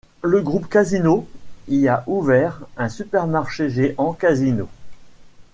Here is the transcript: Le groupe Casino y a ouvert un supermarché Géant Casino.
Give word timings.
Le 0.23 0.41
groupe 0.41 0.67
Casino 0.67 1.27
y 1.67 1.87
a 1.87 2.03
ouvert 2.07 2.61
un 2.75 2.89
supermarché 2.89 3.69
Géant 3.69 4.13
Casino. 4.13 4.67